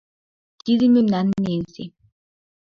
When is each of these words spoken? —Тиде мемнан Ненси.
—Тиде 0.65 0.85
мемнан 0.93 1.27
Ненси. 1.43 1.83